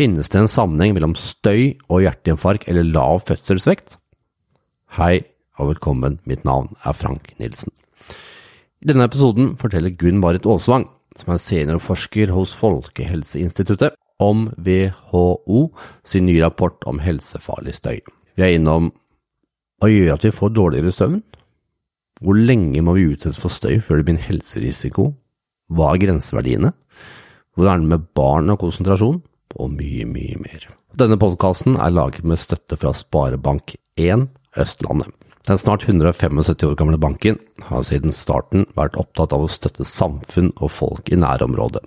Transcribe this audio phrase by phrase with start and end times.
[0.00, 3.98] Finnes det en sammenheng mellom støy og hjerteinfarkt eller lav fødselsvekt?
[4.96, 5.26] Hei
[5.60, 7.68] og velkommen, mitt navn er Frank Nilsen.
[8.80, 10.86] I denne episoden forteller Gunn Marit Aasvang,
[11.20, 15.66] som er seniorforsker hos Folkehelseinstituttet, om WHO
[16.00, 18.00] sin nye rapport om helsefarlig støy.
[18.40, 18.94] Vi er innom
[19.84, 21.20] hva gjør at vi får dårligere søvn?
[22.24, 25.10] Hvor lenge må vi utsettes for støy før det blir en helserisiko?
[25.68, 26.72] Hva er grenseverdiene?
[27.52, 29.26] Hvordan er det med barn og konsentrasjon?
[29.58, 30.68] Og mye, mye mer.
[30.98, 34.28] Denne podkasten er laget med støtte fra Sparebank1
[34.60, 35.14] Østlandet.
[35.48, 40.50] Den snart 175 år gamle banken har siden starten vært opptatt av å støtte samfunn
[40.60, 41.80] og folk i nærområdet,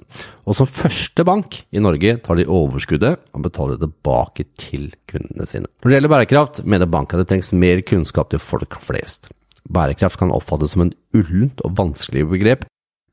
[0.49, 5.69] og som første bank i Norge tar de overskuddet og betaler tilbake til kundene sine.
[5.79, 9.29] Når det gjelder bærekraft, mener banken det trengs mer kunnskap til folk flest.
[9.69, 12.65] Bærekraft kan oppfattes som en ullent og vanskelig begrep,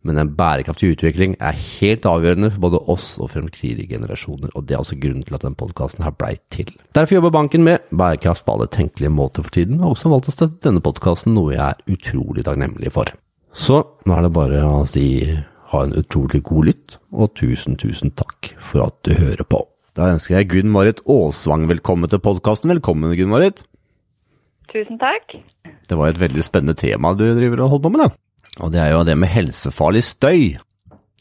[0.07, 4.77] men en bærekraftig utvikling er helt avgjørende for både oss og fremtidige generasjoner, og det
[4.77, 6.71] er også grunnen til at denne podkasten her blei til.
[6.97, 10.37] Derfor jobber banken med bærekraft på alle tenkelige måter for tiden, og også valgt å
[10.37, 13.13] støtte denne podkasten, noe jeg er utrolig takknemlig for.
[13.53, 15.05] Så nå er det bare å si
[15.71, 19.63] ha en utrolig god lytt, og tusen, tusen takk for at du hører på.
[19.99, 22.73] Da ønsker jeg Gunn Marit Aasvang velkommen til podkasten.
[22.73, 23.65] Velkommen, Gunn Marit.
[24.71, 25.37] Tusen takk.
[25.91, 28.30] Det var et veldig spennende tema du driver og holder på med, da.
[28.59, 30.59] Og det er jo det med helsefarlig støy.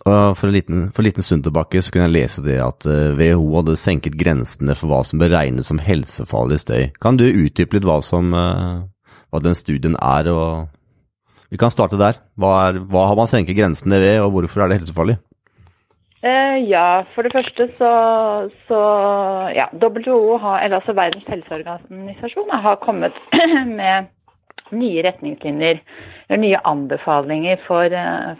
[0.07, 2.87] Og for en liten, for en liten stund tilbake så kunne jeg lese det at
[2.87, 6.89] WHO hadde senket grensene for hva som beregnes som helsefarlig støy.
[7.03, 10.69] Kan du utdype litt hva, som, hva den studien er, og
[11.49, 12.21] vi kan starte der.
[12.39, 15.17] Hva, er, hva har man senket grensene ved, og hvorfor er det helsefarlig?
[16.19, 17.89] Eh, ja, for det første så,
[18.67, 18.79] så
[19.55, 23.15] ja, WHO, har, eller altså Verdens helseorganisasjon, har kommet
[23.79, 24.09] med
[24.75, 25.81] nye retningslinjer,
[26.27, 27.95] eller nye anbefalinger for,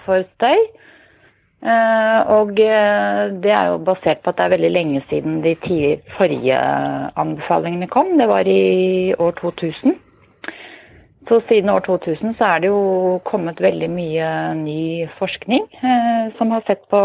[0.05, 0.67] for støy.
[1.59, 5.55] Og det er jo basert på at det er veldig lenge siden de
[6.15, 6.59] forrige
[7.19, 8.13] anbefalingene kom.
[8.17, 9.97] Det var i år 2000.
[11.29, 15.67] Så siden år 2000 så er det jo kommet veldig mye ny forskning
[16.37, 17.01] som har sett på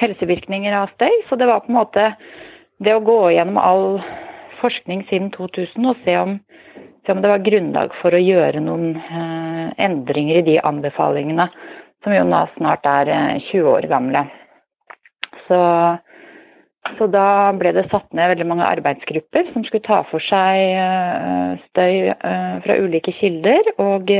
[0.00, 1.12] helsevirkninger av støy.
[1.28, 2.08] Så det var på en måte
[2.82, 3.86] det å gå gjennom all
[4.62, 6.38] forskning siden 2000 og se om
[7.12, 11.48] om det var grunnlag for å gjøre noen eh, endringer i de anbefalingene,
[12.04, 14.24] som jo nå snart er eh, 20 år gamle.
[15.46, 15.60] Så,
[16.98, 21.64] så, da ble det satt ned veldig mange arbeidsgrupper som skulle ta for seg eh,
[21.70, 22.12] støy
[22.64, 24.12] fra ulike kilder og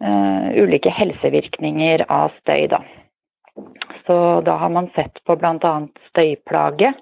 [0.00, 2.70] ulike helsevirkninger av støy.
[2.72, 2.78] Da.
[4.06, 5.74] Så da har man sett på bl.a.
[6.08, 6.94] støyplage.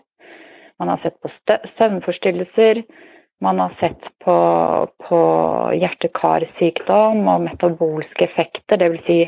[0.82, 1.31] Man har sett på
[1.78, 2.82] søvnforstyrrelser,
[3.41, 4.37] man har sett på,
[5.09, 5.19] på
[5.78, 9.04] hjerte-karsykdom og metabolske effekter, dvs.
[9.06, 9.21] Si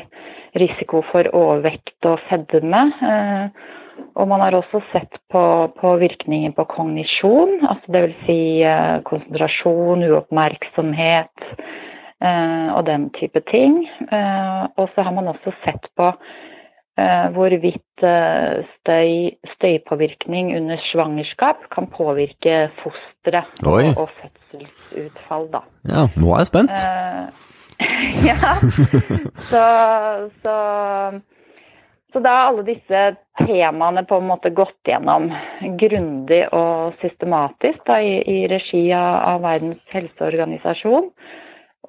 [0.59, 2.81] risiko for overvekt og fedme.
[3.07, 3.69] Eh,
[4.19, 5.43] og man har også sett på,
[5.77, 8.19] på virkninger på kognisjon, altså dvs.
[8.27, 13.83] Si eh, konsentrasjon, uoppmerksomhet eh, og den type ting.
[14.11, 16.11] Og så har man også sett på
[17.35, 18.03] hvorvidt
[18.79, 25.47] støy, støypåvirkning under svangerskap kan påvirke fosteret og, og, fødselsutfall.
[25.53, 25.63] Da.
[25.89, 26.71] Ja, nå er jeg spent.
[26.71, 27.49] Uh,
[28.29, 28.55] ja,
[29.49, 29.65] så,
[30.43, 30.55] så,
[32.13, 33.03] så da har alle disse
[33.41, 35.29] temaene på en måte gått gjennom
[35.81, 41.11] grundig og systematisk da, i, i, regi av, av Verdens helseorganisasjon.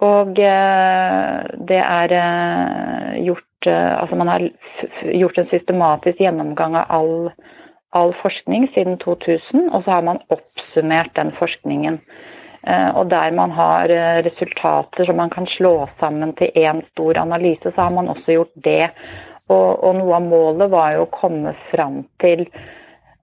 [0.02, 1.38] Og uh,
[1.70, 4.42] det er uh, gjort altså man har
[5.06, 7.28] gjort en systematisk gjennomgang av all,
[7.94, 12.00] all, forskning siden 2000, og så har man oppsummert den forskningen.
[12.66, 17.19] Eh, og der man har eh, resultater som man kan slå sammen til én stor
[17.19, 18.90] analyse, så har man også gjort det.
[19.48, 22.46] Og, og noe av målet var jo å komme fram til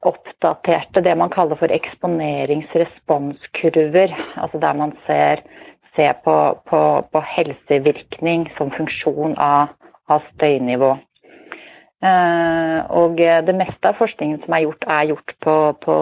[0.07, 4.15] oppdaterte det man kaller for eksponeringsresponskurver.
[4.35, 5.39] Altså der man ser,
[5.95, 6.35] ser på,
[6.69, 6.81] på,
[7.11, 9.75] på helsevirkning som funksjon av
[10.09, 10.95] av støynivå.
[11.99, 15.95] Uh, og det meste av forskningen som er gjort, er gjort på, på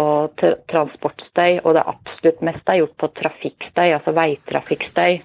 [0.70, 5.18] transportstøy, og det absolutt meste er gjort på trafikkstøy, altså veitrafikkstøy.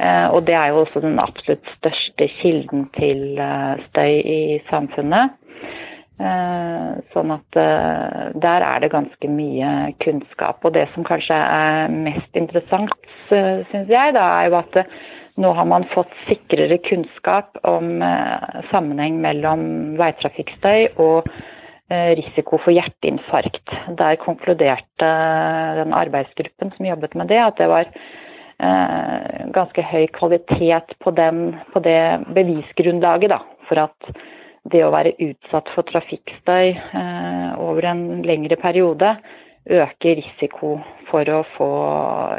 [0.00, 4.40] Uh, og det er jo også den absolutt største kilden til uh, støy i
[4.70, 5.36] samfunnet.
[6.14, 7.56] Sånn at
[8.38, 10.62] der er det ganske mye kunnskap.
[10.62, 12.94] Og det som kanskje er mest interessant,
[13.26, 14.78] syns jeg, da, er jo at
[15.42, 19.64] nå har man fått sikrere kunnskap om eh, sammenheng mellom
[19.98, 21.26] veitrafikkstøy og
[21.90, 23.74] eh, risiko for hjerteinfarkt.
[23.98, 25.08] Der konkluderte
[25.80, 31.56] den arbeidsgruppen som jobbet med det, at det var eh, ganske høy kvalitet på, den,
[31.74, 31.98] på det
[32.36, 34.14] bevisgrunnlaget da, for at
[34.72, 39.16] det å være utsatt for trafikkstøy eh, over en lengre periode
[39.64, 40.78] øker risiko
[41.10, 41.70] for å få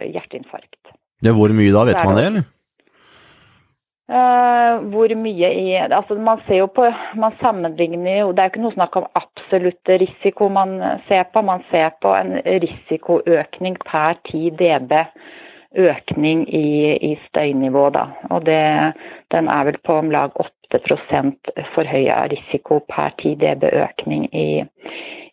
[0.10, 0.82] hjerteinfarkt.
[1.26, 2.52] Ja, hvor mye da, vet man det, eller?
[4.06, 6.84] Uh, hvor mye i altså Man ser jo på
[7.18, 10.76] Man sammenligner jo Det er jo ikke noe snakk om absolutt risiko man
[11.08, 11.42] ser på.
[11.42, 14.94] Man ser på en risikoøkning per 10 dB
[15.76, 18.06] økning i, i støynivå, da.
[18.30, 18.62] Og det,
[19.34, 20.36] den er vel på om lag
[20.74, 24.64] 8% forhøya risiko per 10 dB økning i,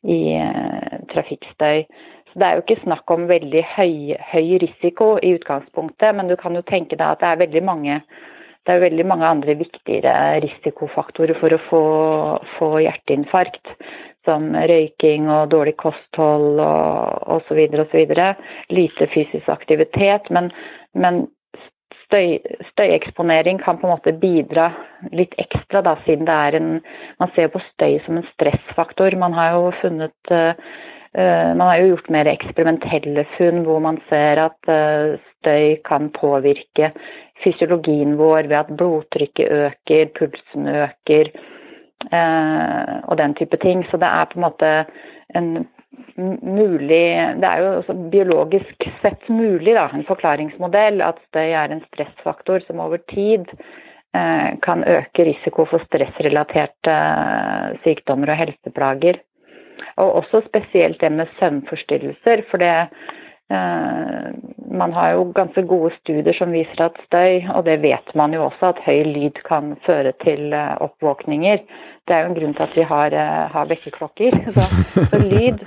[0.03, 1.87] i uh, trafikkstøy.
[2.33, 6.37] Så Det er jo ikke snakk om veldig høy, høy risiko i utgangspunktet, men du
[6.41, 8.01] kan jo tenke deg at det er veldig mange
[8.71, 11.83] er veldig mange andre viktigere risikofaktorer for å få,
[12.59, 13.73] få hjerteinfarkt.
[14.27, 17.65] Som røyking og dårlig kosthold og osv.
[17.83, 18.13] osv.
[18.71, 20.31] Lite fysisk aktivitet.
[20.31, 20.53] Men,
[20.95, 21.25] men
[22.05, 22.39] støy,
[22.71, 24.71] støyeksponering kan på en måte bidra
[25.17, 26.73] litt ekstra, da, siden det er en
[27.19, 29.17] Man ser på støy som en stressfaktor.
[29.17, 30.55] Man har jo funnet uh,
[31.13, 36.93] man har jo gjort mer eksperimentelle funn hvor man ser at uh, støy kan påvirke
[37.45, 41.33] fysiologien vår ved at blodtrykket øker, pulsen øker
[42.11, 43.85] og den type ting.
[43.91, 44.73] Så det er på en måte
[45.37, 45.53] en
[46.43, 47.07] mulig
[47.41, 52.81] Det er jo biologisk sett mulig, da, en forklaringsmodell, at støy er en stressfaktor som
[52.81, 53.49] over tid
[54.17, 59.21] eh, kan øke risiko for stressrelaterte eh, sykdommer og helseplager.
[59.97, 62.45] Og også spesielt det med søvnforstyrrelser.
[62.51, 63.22] For det, Eh,
[64.73, 68.47] man har jo ganske gode studier som viser at støy, og det vet man jo
[68.47, 71.63] også, at høy lyd kan føre til eh, oppvåkninger.
[72.09, 74.39] Det er jo en grunn til at vi har, eh, har vekkerklokker.
[74.57, 74.67] Så,
[75.13, 75.65] så, lyd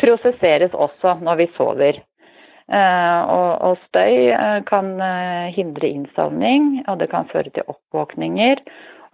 [0.00, 2.04] prosesseres også når vi sover.
[2.70, 4.30] Og, og, støy
[4.68, 4.92] kan
[5.50, 8.62] hindre innsovning, og det kan føre til oppvåkninger.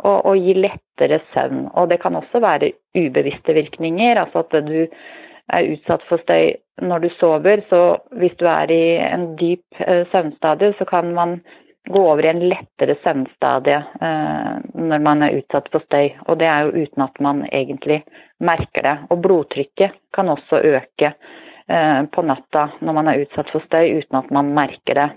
[0.05, 1.63] Og, og gi lettere søvn.
[1.73, 7.05] Og det kan også være ubevisste virkninger, altså at du er utsatt for støy når
[7.05, 7.63] du sover.
[7.71, 7.83] Så
[8.19, 11.41] hvis du er i en dyp eh, søvnstadie, så kan man
[11.89, 16.11] gå over i en lettere søvnstadie eh, når man er utsatt for støy.
[16.27, 18.03] Og det er jo uten at man egentlig
[18.43, 18.97] merker det.
[19.11, 24.21] Og blodtrykket kan også øke eh, på natta når man er utsatt for støy uten
[24.23, 25.09] at man merker det.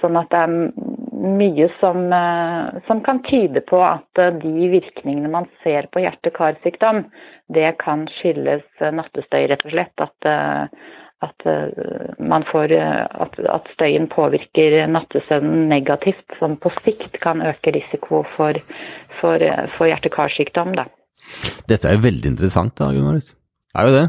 [0.00, 0.52] Sånn at det er
[1.20, 2.06] mye som,
[2.86, 7.02] som, kan tyde på at de virkningene man ser på hjerte-karsykdom,
[7.52, 10.04] det kan skyldes eh, nattestøy, rett og slett.
[10.04, 10.92] At, eh,
[11.26, 12.74] at, eh, får,
[13.26, 18.56] at, at støyen påvirker nattesøvnen negativt, som på sikt kan øke risiko for,
[19.20, 19.44] for,
[19.76, 20.72] for hjerte-karsykdom.
[21.68, 23.36] Dette er veldig interessant, da, Gunn Det
[23.76, 24.08] Er jo det?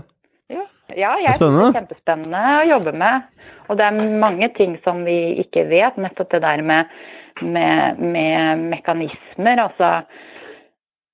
[1.00, 3.30] Ja, jeg synes det er kjempespennende å jobbe med.
[3.70, 6.00] Og det er mange ting som vi ikke vet.
[6.02, 6.92] Nettopp det der med,
[7.42, 9.66] med, med mekanismer.
[9.68, 10.02] altså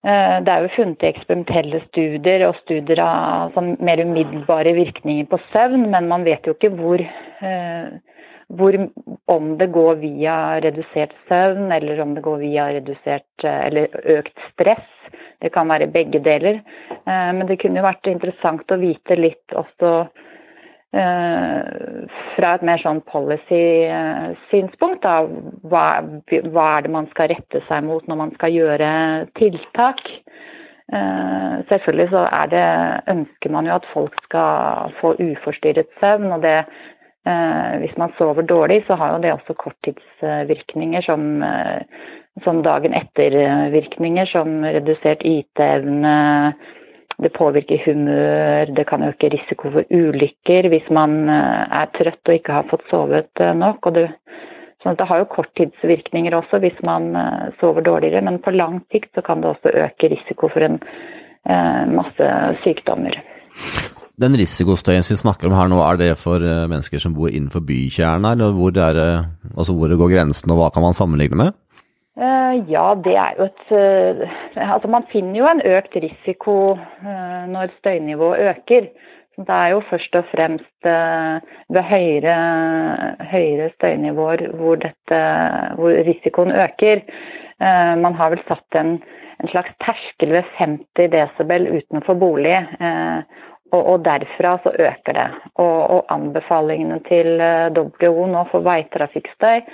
[0.08, 5.26] Eh, det er jo funnet i eksperimentelle studier og studier av altså, mer umiddelbare virkninger
[5.32, 8.78] på søvn, men man vet jo ikke hvor, eh, hvor,
[9.34, 14.46] om det går via redusert søvn eller om det går via redusert eh, eller økt
[14.54, 14.88] stress.
[15.44, 16.62] Det kan være begge deler.
[17.06, 19.92] Men det kunne jo vært interessant å vite litt også
[20.96, 21.64] Eh,
[22.38, 25.04] fra et mer sånn policy-synspunkt.
[25.68, 25.86] Hva,
[26.48, 28.92] hva, er det man skal rette seg mot når man skal gjøre
[29.40, 30.00] tiltak?
[30.88, 32.68] Selvfølgelig så er det,
[33.12, 36.32] ønsker man jo at folk skal få uforstyrret søvn.
[36.32, 36.62] og det,
[37.82, 41.82] Hvis man sover dårlig, så har jo det også korttidsvirkninger som, uh,
[42.46, 46.16] som dagen etter-virkninger, som redusert IT-evne,
[47.18, 52.38] det påvirker humør, det kan øke risiko for ulykker hvis man eh, er trøtt og
[52.38, 53.90] ikke har fått sovet eh, nok.
[53.96, 54.06] det,
[54.84, 59.18] sånn det har jo korttidsvirkninger også hvis man eh, sover dårligere, men på lang sikt
[59.26, 60.78] kan det også øke risiko for en
[61.96, 62.26] masse
[62.60, 63.16] sykdommer.
[64.18, 67.62] Den risikostøyen som vi snakker om her nå, er det for mennesker som bor innenfor
[67.62, 71.38] bykjerna, eller hvor, det er, altså hvor det går grensen, og hva kan man sammenligne
[71.38, 71.54] med?
[72.18, 76.56] Eh, ja, det er jo et eh, Altså man finner jo en økt risiko
[77.06, 78.88] eh, når støynivået øker.
[79.38, 80.88] Det er jo først og fremst
[81.70, 82.38] ved høyere,
[83.32, 85.20] høyere støynivåer hvor, dette,
[85.78, 87.04] hvor, risikoen øker.
[88.02, 88.96] Man har vel satt en,
[89.44, 92.58] en slags terskel ved 50 desibel utenfor bolig.
[93.72, 95.28] Og, og, derfra så øker det.
[95.60, 97.42] Og, og anbefalingene til
[97.76, 99.66] WHO nå for veitrafikkstøy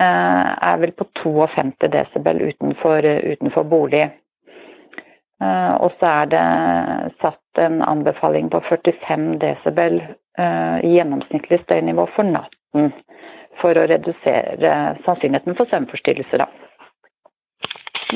[0.00, 4.06] Eh, er vel på 52 desibel utenfor, utenfor bolig.
[5.42, 6.44] Eh, og så er det
[7.20, 10.00] satt en anbefaling på 45 desibel
[10.38, 12.94] eh, gjennomsnittlig støynivå for natten.
[13.60, 14.72] For å redusere
[15.04, 16.48] sannsynligheten for søvnforstyrrelser, da.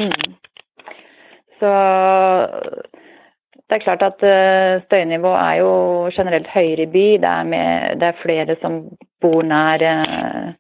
[0.00, 0.38] Mm.
[1.60, 1.72] Så
[3.68, 5.71] det er klart at uh, støynivået er jo
[6.16, 7.06] generelt høyere i by.
[7.23, 8.83] Det er, med, det er flere som
[9.25, 10.50] bor nær uh,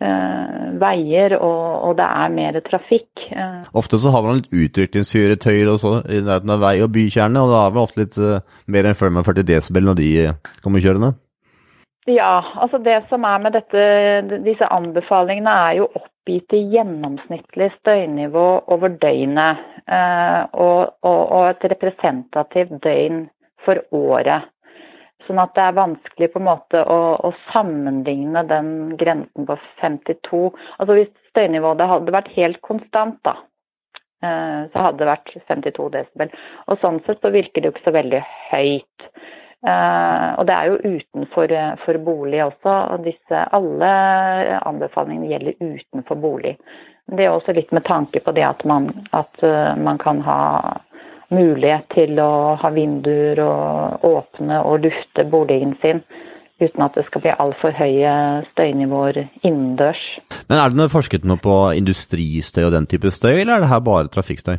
[0.00, 3.26] uh, veier, og, og, det er mer trafikk.
[3.76, 7.62] Ofte så har man litt utrykningskjøretøyer også i nærheten av vei og bykjerne, og da
[7.66, 8.18] er vi ofte litt
[8.72, 10.10] mer enn 45 desibel når de
[10.64, 11.12] kommer kjørende?
[12.06, 13.86] Ja, altså det som er med dette,
[14.46, 15.88] disse anbefalingene er jo
[16.26, 19.62] oppgitt i gjennomsnittlig støynivå over døgnet.
[19.86, 23.28] Eh, og, og, og, et representativt døgn
[23.64, 24.48] for året.
[25.26, 30.42] Sånn at det er vanskelig på en måte å, å sammenligne den grensen på 52.
[30.78, 33.36] Altså hvis støynivået hadde vært helt konstant, da,
[34.26, 36.36] eh, så hadde det vært 52 desibel.
[36.66, 39.10] Og sånn sett så virker det jo ikke så veldig høyt.
[39.64, 41.52] Uh, og det er jo utenfor
[41.84, 42.74] for bolig også.
[42.92, 43.92] og disse, Alle
[44.60, 46.56] anbefalingene gjelder utenfor bolig.
[47.06, 50.40] Det er også litt med tanke på det at man, at uh, man kan ha
[51.34, 56.04] mulighet til å ha vinduer og åpne og lufte boligen sin
[56.60, 58.12] uten at det skal bli altfor høye
[58.52, 60.00] støynivåer innendørs.
[60.48, 63.72] Men Er det noe forsket noe på industristøy og den type støy, eller er det
[63.74, 64.56] her bare trafikkstøy?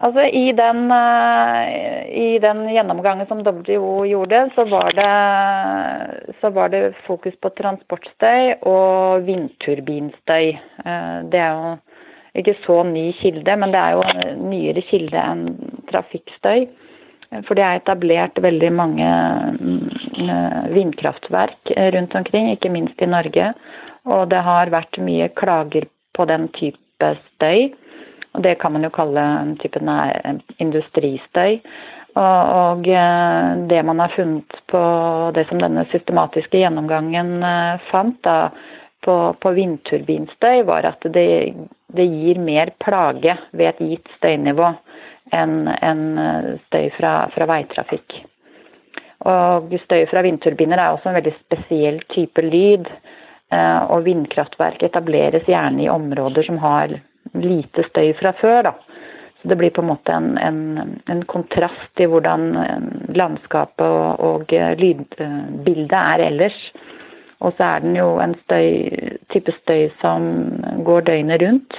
[0.00, 6.70] Altså I den, eh, i den gjennomgangen som WHO gjorde, så var, det, så var
[6.72, 10.46] det fokus på transportstøy og vindturbinstøy.
[10.84, 11.74] Eh, det er jo
[12.40, 15.44] ikke så ny kilde, men det er jo en nyere kilde enn
[15.90, 16.64] trafikkstøy.
[17.46, 19.10] For det er etablert veldig mange
[19.60, 19.90] mm,
[20.74, 23.52] vindkraftverk rundt omkring, ikke minst i Norge.
[24.10, 27.68] Og det har vært mye klager på den type støy.
[28.34, 29.80] Og det kan man jo kalle en type
[30.58, 31.58] industristøy.
[32.18, 34.82] Og, eh, det man har funnet på
[35.34, 38.50] det som denne systematiske gjennomgangen eh, fant da,
[39.04, 41.54] på, på vindturbinstøy, var at det,
[41.94, 44.72] det, gir mer plage ved et gitt støynivå
[45.32, 48.18] enn en eh, støy fra, fra, veitrafikk.
[49.30, 52.86] Og støy fra vindturbiner er også en veldig spesiell type lyd.
[53.50, 56.94] Og vindkraftverk etableres gjerne i områder som har
[57.34, 58.62] lite støy fra før.
[58.70, 58.74] da.
[59.42, 64.20] Så Det blir på en måte en, en, en kontrast i hvordan eh, landskapet og,
[64.20, 66.58] og eh, lydbildet er ellers.
[67.40, 68.90] Og så er den jo en støy,
[69.32, 70.26] type støy som
[70.84, 71.78] går døgnet rundt.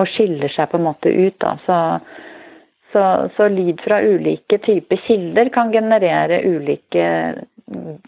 [0.00, 1.36] Og skiller seg på en måte ut.
[1.44, 1.58] da.
[1.66, 1.76] Så,
[2.94, 3.04] så,
[3.36, 7.04] så lyd fra ulike typer kilder kan generere ulike,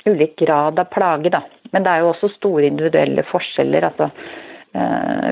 [0.09, 1.31] ulik grad av plage.
[1.37, 1.45] da.
[1.75, 3.91] Men det er jo også store individuelle forskjeller.
[3.93, 4.09] altså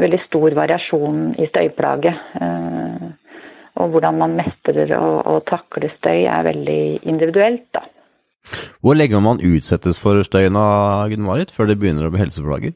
[0.05, 2.13] veldig stor variasjon i støyplage.
[2.41, 3.11] Eh,
[3.83, 7.83] og hvordan man mestrer og, takler støy er veldig individuelt, da.
[8.85, 12.75] Hvor lenge må man utsettes for støyen av Gunn-Marit før det begynner å bli helseplager?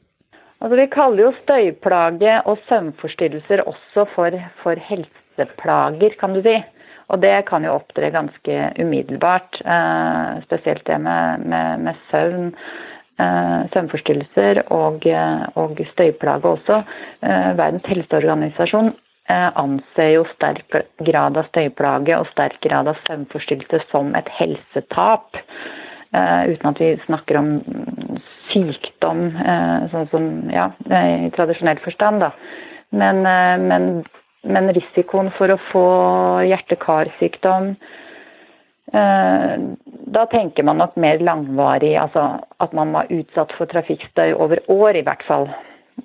[0.58, 4.34] Altså, vi kaller jo støyplage og søvnforstyrrelser også for,
[4.64, 6.56] for, helseplager, kan du si.
[7.12, 9.60] Og det kan jo opptre ganske umiddelbart.
[9.62, 12.50] Eh, spesielt det med, med, med søvn.
[13.18, 16.82] Eh, søvnforstyrrelser og, eh, og støyplage også.
[17.22, 18.94] Eh, Verdens helseorganisasjon
[19.28, 20.72] anser jo sterk
[21.04, 25.36] grad av støyplage og sterk grad av søvnforstyrrelse som et helsetap.
[26.48, 27.50] uten at vi snakker om
[28.48, 29.36] sykdom
[29.92, 32.20] sånn som ja, i tradisjonell forstand.
[32.20, 32.30] Da.
[32.90, 33.20] Men,
[33.68, 34.04] men,
[34.44, 35.84] men risikoen for å få
[36.48, 37.74] hjerte-karsykdom,
[38.92, 44.96] da tenker man nok mer langvarig, altså at man var utsatt for trafikkstøy over år
[44.96, 45.48] i hvert fall.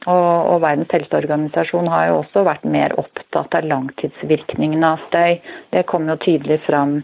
[0.09, 5.37] Og, og, Verdens helseorganisasjon har jo også vært mer opptatt av langtidsvirkningene av støy.
[5.71, 6.97] Det kom jo tydelig fram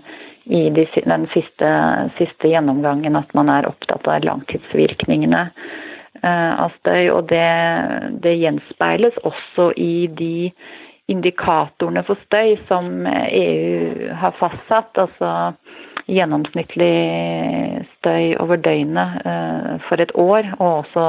[0.50, 1.70] i de, den siste,
[2.18, 5.44] siste, gjennomgangen at man er opptatt av langtidsvirkningene
[6.24, 7.12] uh, av støy.
[7.14, 7.46] Og det,
[8.26, 10.50] det gjenspeiles også i de
[11.10, 14.98] indikatorene for støy som EU har fastsatt.
[14.98, 15.32] Altså
[16.10, 16.94] gjennomsnittlig
[17.98, 20.54] støy over døgnet uh, for et år.
[20.60, 21.04] Og også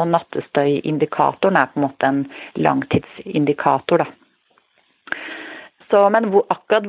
[0.00, 2.24] og nattestøyindikatoren er på en måte en
[2.56, 4.08] langtidsindikator, da.
[5.92, 6.88] Så, men hvor, akkurat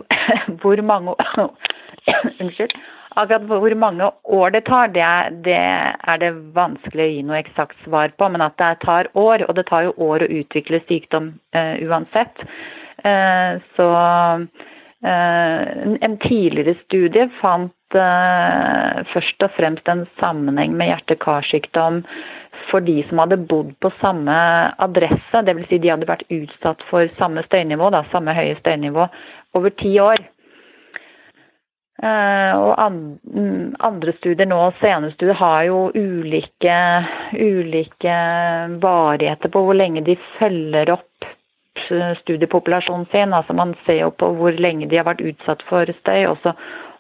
[0.62, 1.16] hvor mange
[2.42, 2.76] Unnskyld.
[3.16, 7.40] Akkurat hvor mange år det tar, det er, det er, det vanskelig å gi noe
[7.44, 8.30] eksakt svar på.
[8.34, 12.46] Men at det tar år, og det tar jo år å utvikle sykdom uh, uansett.
[13.04, 14.46] Uh, så uh,
[15.04, 22.00] en tidligere studie fant først og fremst en sammenheng med hjerte-karsykdom
[22.72, 24.34] for de som hadde bodd på samme
[24.82, 25.44] adresse.
[25.46, 25.68] Dvs.
[25.70, 29.06] Si de hadde vært utsatt for samme støynivå, da, samme høye støynivå,
[29.60, 30.24] over ti år.
[32.04, 32.74] Uh, og
[33.88, 36.80] andre studier nå, senere studier, har jo ulike,
[37.38, 38.18] ulike
[38.84, 41.30] varigheter på hvor lenge de følger opp
[42.24, 43.34] studiepopulasjonen sin.
[43.34, 46.54] altså Man ser jo på hvor lenge de har vært utsatt for støy, og så,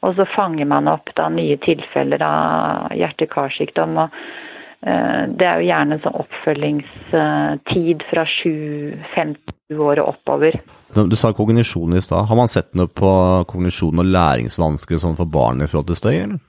[0.03, 3.99] og så fanger man opp da nye tilfeller av hjerte-karsykdom.
[4.05, 4.17] og
[4.52, 4.52] Eh,
[4.83, 10.57] det er jo gjerne sånn oppfølgingstid fra 7-50 år og oppover.
[10.93, 12.27] Du sa kognisjon i stad.
[12.27, 13.11] Har man sett noe på
[13.47, 16.41] kognisjon og læringsvansker sånn for barn i forhold til støy, eller?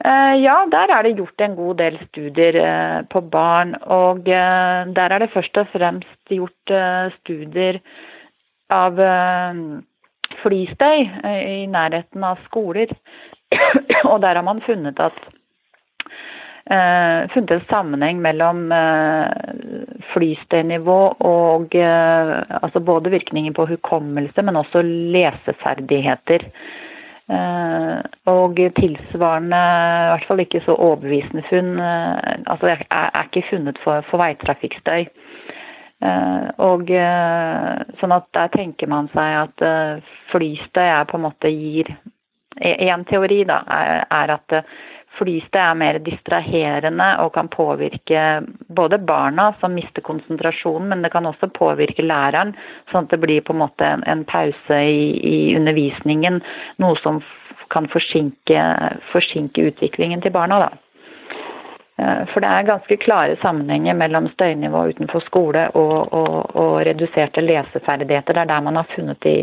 [0.00, 3.74] Eh, ja, der er det gjort en god del studier eh, på barn.
[3.82, 6.76] Og der er det først og fremst gjort
[7.18, 7.82] studier
[8.70, 9.02] av
[10.44, 12.94] flystøy i nærheten av skoler.
[14.10, 15.18] Og der har man funnet at
[16.68, 19.26] funnet en sammenheng mellom uh,
[20.12, 26.50] flystøynivå og uh, altså både virkningen på hukommelse, men også leseferdigheter.
[28.26, 34.02] og tilsvarende, i hvert fall ikke så overbevisende funn, altså er, er, ikke funnet for,
[34.10, 35.04] for veitrafikkstøy.
[36.58, 36.90] og
[38.00, 40.02] sånn at der tenker man seg at
[40.32, 41.94] flystøy er på en måte gir
[42.60, 44.56] En teori da, er, er at
[45.18, 48.20] Flystøy er mer distraherende og kan påvirke
[48.68, 52.54] både barna, som mister konsentrasjonen, men det kan også påvirke læreren,
[52.92, 56.38] sånn at det blir på en måte en, en pause i, i, undervisningen.
[56.82, 57.20] Noe som
[57.74, 58.62] kan forsinke,
[59.10, 60.62] forsinke utviklingen til barna.
[60.66, 60.70] da.
[62.00, 67.44] Eh, for det er ganske klare sammenhenger mellom støynivå utenfor skole og, og, og reduserte
[67.44, 68.38] leseferdigheter.
[68.38, 69.36] Det er der man har funnet de,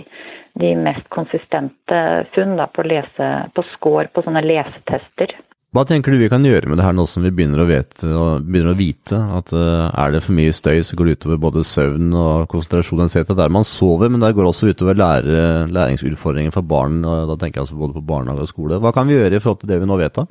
[0.59, 2.01] de mest konsistente
[2.33, 5.35] funn da, på, lese, på score på sånne lesetester.
[5.75, 8.07] Hva tenker du vi kan gjøre med det her nå som vi begynner å, vite,
[8.47, 11.63] begynner å vite at uh, er det for mye støy, så går det utover både
[11.67, 13.33] søvn og konsentrasjon etc.
[13.35, 15.41] der man sover, men der går det også utover lære,
[15.75, 18.79] læringsutfordringer for barn, og da tenker jeg altså både på barnehage og skole.
[18.79, 20.23] Hva kan vi gjøre i forhold til det vi nå vet da?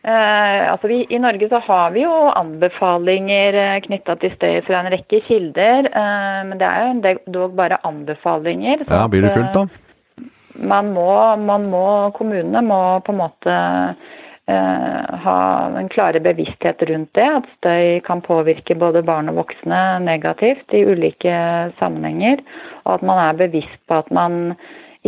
[0.00, 4.80] Eh, altså vi, I Norge så har vi jo anbefalinger eh, knytta til støy fra
[4.80, 5.90] en rekke kilder.
[5.92, 8.86] Eh, men det er jo dog bare anbefalinger.
[8.88, 10.24] Ja, Blir det fullt, da?
[10.72, 11.10] Man må,
[11.44, 11.84] man må,
[12.16, 14.08] kommunene må på en måte Eh,
[14.50, 15.38] ha
[15.78, 17.26] en klare bevissthet rundt det.
[17.40, 21.34] At støy kan påvirke både barn og voksne negativt i ulike
[21.80, 22.42] sammenhenger.
[22.86, 24.54] Og at man er bevisst på at man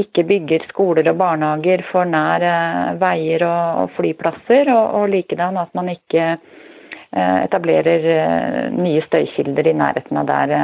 [0.00, 4.70] ikke bygger skoler og barnehager for nær eh, veier og, flyplasser.
[4.72, 10.56] Og, og likedan at man ikke eh, etablerer nye støykilder i nærheten av der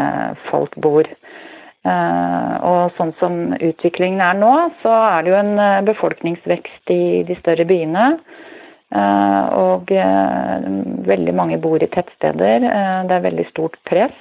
[0.49, 1.09] folk bor.
[1.89, 4.51] Og sånn som utviklingen er nå,
[4.83, 8.11] så er det jo en befolkningsvekst i de større byene.
[8.89, 10.69] Eh, og eh,
[11.09, 12.65] veldig mange bor i tettsteder.
[12.65, 14.17] Eh, det er veldig stort press.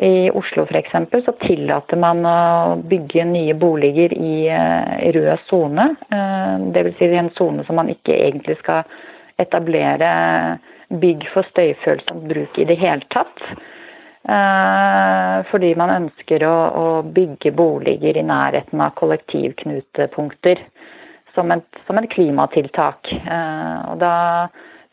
[0.00, 0.94] I Oslo f.eks.
[1.26, 4.48] så tillater man å bygge nye boliger i
[5.12, 5.90] rød sone.
[6.08, 6.94] Dvs.
[6.96, 8.88] Si en sone som man ikke egentlig skal
[9.44, 10.08] etablere
[11.02, 13.44] bygg for støyfølsom bruk i det hele tatt.
[15.52, 20.64] Fordi man ønsker å bygge boliger i nærheten av kollektivknutepunkter
[21.34, 23.10] som et, som et klimatiltak.
[23.20, 24.14] Eh, og da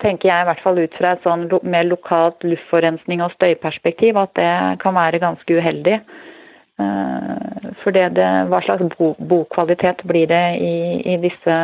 [0.04, 4.34] tenker jeg i hvert fall ut fra et sånn mer lokalt luftforurensning og støyperspektiv at
[4.38, 4.52] det
[4.84, 6.02] kan være ganske uheldig.
[6.78, 10.76] Eh, for det, det, hva slags bo, bokvalitet blir det i,
[11.14, 11.56] i, disse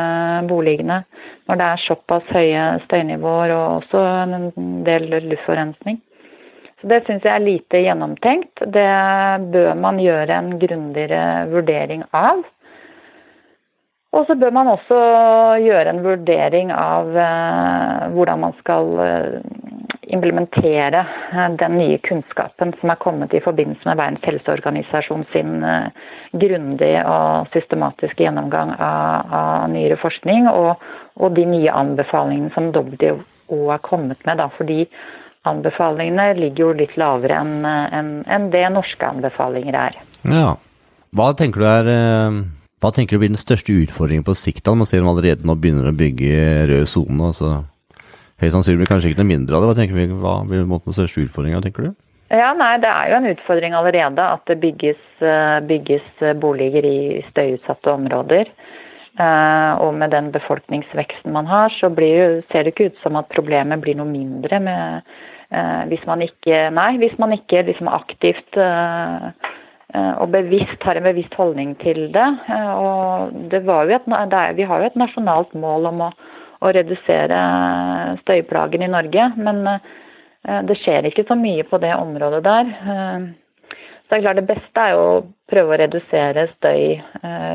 [0.49, 1.03] boligene
[1.49, 4.49] når det er såpass høye støynivåer og også en
[4.87, 6.01] del luftforurensning.
[6.81, 8.65] Så Det syns jeg er lite gjennomtenkt.
[8.75, 8.89] Det
[9.53, 12.41] bør man gjøre en grundigere vurdering av.
[14.13, 14.97] Og så bør man også
[15.63, 19.39] gjøre en vurdering av eh, hvordan man skal eh,
[20.13, 21.01] implementere
[21.33, 25.65] eh, den nye kunnskapen som er kommet i forbindelse med Verdens helseorganisasjon sin
[26.45, 30.77] grundige og systematiske gjennomgang av, av nyere forskning, og,
[31.17, 34.37] og, de nye anbefalingene som WHO er kommet med.
[34.37, 34.83] Da, fordi
[35.49, 40.03] anbefalingene ligger jo litt lavere enn en, en det norske anbefalinger er.
[40.29, 40.51] Ja.
[41.13, 41.95] Hva tenker du er
[42.83, 44.67] hva tenker du blir den største utfordringen på sikt?
[44.67, 47.29] Man ser de allerede nå begynner å bygge rød sone.
[47.29, 47.61] Altså.
[48.43, 49.69] Høyst sannsynlig kanskje ikke noe mindre av det.
[49.69, 51.93] Hva, tenker vi, hva blir den største utfordringa, tenker du?
[52.33, 57.23] Ja, nei, Det er jo en utfordring allerede at det bygges, eh, bygges boliger i
[57.29, 58.51] støyutsatte områder.
[59.13, 63.29] Uh, og med den befolkningsveksten man har, så blir, ser det ikke ut som at
[63.29, 65.11] problemet blir noe mindre med,
[65.91, 69.27] hvis man ikke Nei, hvis man ikke liksom aktivt Eh,
[69.93, 72.29] og bevisst har en bevisst holdning til det.
[72.49, 76.09] Eh, og det et, det er, vi har jo et nasjonalt mål om å,
[76.65, 77.41] å redusere
[78.23, 82.73] støyplagen i Norge, men eh, det skjer ikke så mye på det området der.
[84.03, 86.99] Så det er klart det beste er jo å prøve å redusere støy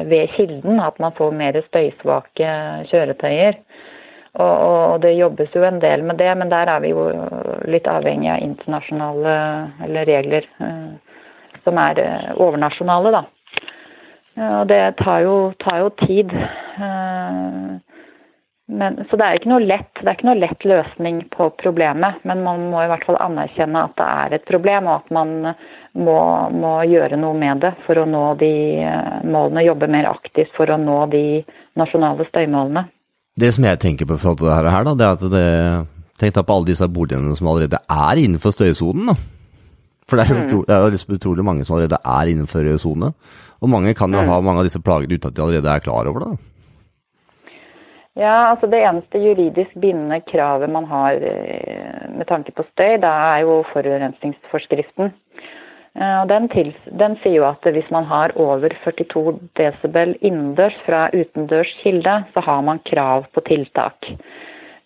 [0.09, 2.55] ved kilden, at man får mer støysvake
[2.89, 3.59] kjøretøyer.
[4.39, 7.05] Og, og, det jobbes jo en del med det, men der er vi jo
[7.69, 9.37] litt avhengig av internasjonale
[10.09, 10.49] regler
[11.65, 13.25] som er eh, overnasjonale, da.
[14.39, 16.31] Og det tar jo, tar jo tid.
[18.71, 22.21] Men, så det er, ikke noe lett, det er ikke noe lett løsning på problemet,
[22.29, 25.33] men man må i hvert fall anerkjenne at det er et problem, og at man
[25.99, 26.19] må,
[26.55, 28.53] må gjøre noe med det for å nå de
[29.27, 31.25] målene, jobbe mer aktivt for å nå de
[31.81, 32.85] nasjonale støymålene.
[33.39, 35.47] Det som jeg tenker på i forhold til dette her, da, det er at det
[36.19, 39.13] Tenk da på alle disse boligene som allerede er innenfor støysonen.
[39.13, 39.38] da.
[40.09, 40.67] For det er, jo mm.
[40.69, 43.13] det er jo utrolig mange som allerede er innenfor sone.
[43.61, 44.31] Og mange kan jo mm.
[44.33, 46.33] ha mange av disse plagene uten at de allerede er klar over det.
[48.19, 53.13] Ja, altså Det eneste juridisk bindende kravet man har eh, med tanke på støy, det
[53.31, 55.13] er jo forurensningsforskriften.
[55.95, 61.07] Eh, den, til, den, sier jo at hvis man har over 42 desibel innendørs fra
[61.15, 64.11] utendørs kilde, så har man krav på tiltak.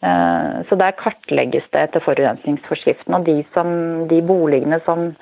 [0.03, 3.15] Eh, så der kartlegges det etter forurensningsforskriften.
[3.15, 3.69] Og de, som,
[4.11, 5.13] de boligene som,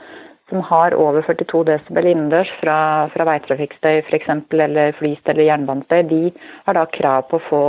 [0.49, 2.79] som, har over 42 desibel innendørs fra,
[3.13, 4.33] fra veitrafikkstøy f.eks.
[4.57, 6.23] eller flyst eller jernbanestøy, de
[6.65, 7.63] har da krav på å få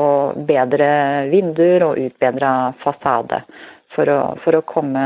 [0.48, 0.90] bedre
[1.34, 3.44] vinduer og utbedra fasade.
[3.92, 5.04] For å, for å, komme,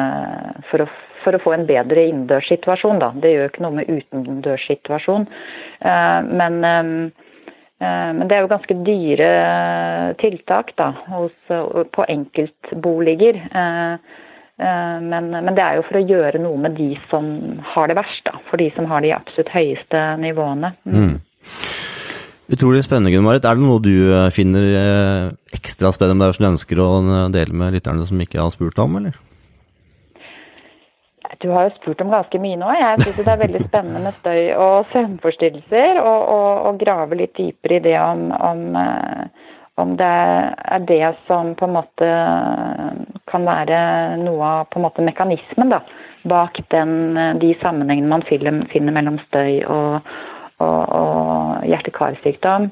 [0.69, 0.89] for å,
[1.23, 3.01] for å få en bedre innendørssituasjon.
[3.17, 5.25] Det gjør ikke noe med utendørssituasjon.
[5.89, 7.24] Eh, men Eh,
[7.81, 9.29] men det er jo ganske dyre
[10.21, 11.35] tiltak da, hos,
[11.95, 13.39] på enkeltboliger.
[13.51, 14.13] Eh,
[14.63, 17.27] eh, men, men, det er jo for å gjøre noe med de som
[17.73, 18.39] har det verst, da.
[18.49, 20.71] For de som har de absolutt høyeste nivåene.
[20.87, 21.01] Mm.
[21.01, 21.15] mm.
[22.55, 23.45] Utrolig spennende, Gunn Marit.
[23.49, 26.89] Er det noe du finner ekstra spennende med deg som du ønsker å
[27.33, 29.17] dele med lytterne som ikke har spurt om, eller?
[31.41, 32.69] Du har jo spurt om ganske mye nå.
[32.77, 35.99] Jeg syns det er veldig spennende med støy og søvnforstyrrelser.
[36.01, 39.49] Og, og, og grave litt dypere i det om, om, eh,
[39.81, 40.11] om, det
[40.77, 42.11] er det som på en måte
[43.31, 43.79] kan være
[44.21, 45.81] noe av på en måte mekanismen da,
[46.29, 50.13] bak den, de sammenhengene man finner mellom støy og,
[50.63, 52.69] og hjerte-karsykdom.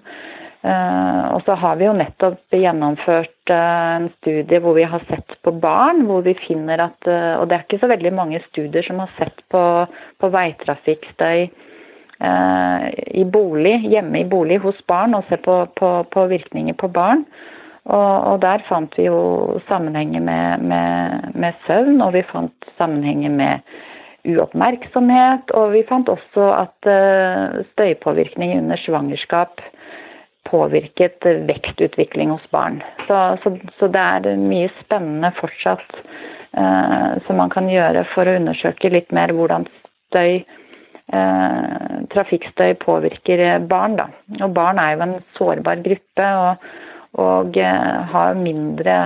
[0.64, 6.06] Og så har vi jo nettopp gjennomført en studie hvor vi har sett på barn,
[6.08, 9.12] hvor vi finner at uh, Og det er ikke så veldig mange studier som har
[9.18, 9.64] sett på,
[10.20, 11.50] på veitrafikkstøy
[12.24, 17.26] i bolig, hjemme i bolig hos barn, og se på, på, på virkninger på barn.
[17.84, 23.34] Og, og, der fant vi jo sammenhenger med, med, med søvn, og vi fant sammenhenger
[23.34, 23.74] med
[24.24, 25.52] uoppmerksomhet.
[25.52, 26.92] Og vi fant også at
[27.74, 29.60] støypåvirkning under svangerskap
[30.50, 32.82] påvirket vekstutvikling hos barn.
[33.08, 38.36] Så, så, så det er mye spennende fortsatt eh, som man kan gjøre for å
[38.40, 39.68] undersøke litt mer hvordan
[40.12, 40.44] støy,
[41.14, 43.98] eh, trafikkstøy påvirker barn.
[44.00, 44.10] Da.
[44.42, 46.68] Og barn er jo en sårbar gruppe og,
[47.24, 48.98] og eh, har mindre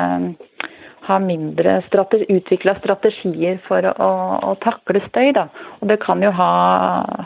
[1.08, 4.10] har mindre strategi, utvikla strategier for å,
[4.50, 5.32] å, takle støy.
[5.38, 5.48] Da.
[5.80, 6.52] Og det kan jo ha,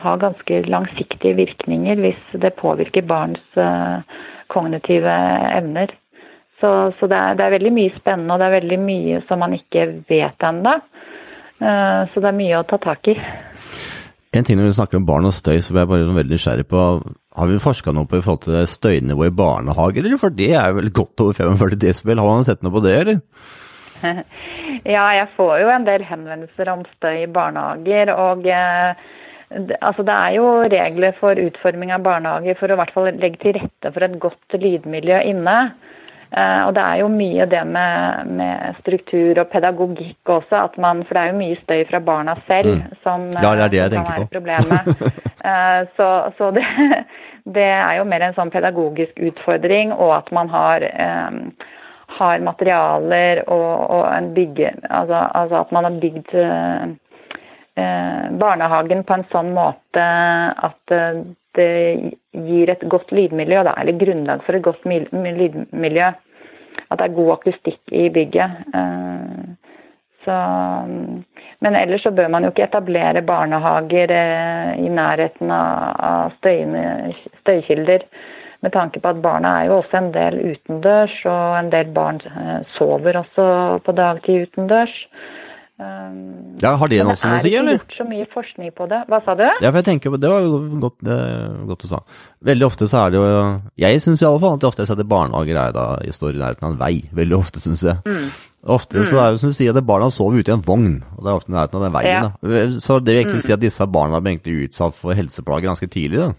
[0.03, 4.03] ha, ganske langsiktige virkninger hvis det påvirker barns uh,
[4.53, 5.15] kognitive
[5.57, 5.93] evner.
[6.61, 9.41] Så, så det, er, det, er, veldig mye spennende, og det er veldig mye som
[9.41, 10.77] man ikke vet ennå.
[11.61, 13.17] Uh, så det er mye å ta tak i.
[14.31, 16.83] En ting når vi snakker om barn og støy, blir jeg bare veldig nysgjerrig på
[17.35, 20.21] Har vi forska noe på i forhold til støynivået i barnehager, eller?
[20.21, 22.19] For det er vel godt over 45 desibel.
[22.19, 23.19] Har man sett noe på det, eller?
[24.95, 28.13] Ja, jeg får jo en del henvendelser om støy i barnehager.
[28.15, 29.09] og eh,
[29.51, 33.41] Altså, det er jo regler for utforming av barnehager for å i hvert fall legge
[33.41, 35.57] til rette for et godt lydmiljø inne.
[36.31, 41.01] Eh, og det er jo mye det med, med, struktur og pedagogikk også, at man,
[41.03, 42.93] for det er jo mye støy fra barna selv mm.
[43.03, 45.03] som, ja, det er det jeg som kan være problemet.
[45.51, 46.63] eh, så, så det,
[47.59, 51.67] det, er jo mer en sånn pedagogisk utfordring, og at man har eh,
[52.17, 54.73] har materialer og, og en bygge...
[54.89, 56.89] Altså, altså, at man har bygd eh,
[57.81, 60.07] eh, barnehagen på en sånn måte
[60.69, 61.21] at eh,
[61.57, 61.71] det
[62.31, 66.11] gir et godt lydmiljø, da, eller grunnlag for et godt lydmiljø.
[66.91, 68.63] At det er god akustikk i bygget.
[70.23, 70.35] Så,
[71.59, 78.05] men ellers så bør man jo ikke etablere barnehager eh, i nærheten av, støykilder
[78.61, 82.21] med tanke på at barna er jo også en del utendørs, og en del barn
[82.29, 83.45] eh, sover også
[83.85, 84.97] på dagtid utendørs.
[85.81, 87.41] Um, ja, Har det noe å si, eller?
[87.41, 88.99] Det er ikke gjort så mye forskning på det.
[89.09, 89.47] Hva sa du?
[89.47, 91.17] Ja, for jeg tenker, Det var jo godt, det,
[91.71, 92.01] godt du sa.
[92.51, 93.31] Veldig ofte så er det jo
[93.81, 96.67] Jeg syns iallfall at det ofte jeg setter barnehager er da jeg står i nærheten
[96.67, 96.93] av en vei.
[97.17, 97.97] Veldig ofte, syns jeg.
[98.05, 98.29] Mm.
[98.77, 99.07] Ofte mm.
[99.09, 101.31] så er det som du sier, at barna sover ute i en vogn, og det
[101.31, 102.13] er ofte i nærheten av den veien.
[102.13, 102.29] Ja.
[102.29, 102.61] Da.
[102.77, 103.47] Så det vil egentlig mm.
[103.47, 106.21] si at disse barna blir egentlig utsatt for helseplager ganske tidlig?
[106.27, 106.31] da?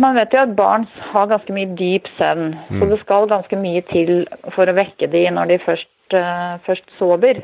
[0.00, 2.80] Man vet jo at barn har ganske mye dyp søvn, mm.
[2.80, 4.12] så det skal ganske mye til
[4.54, 7.42] for å vekke de når de først, uh, først sover.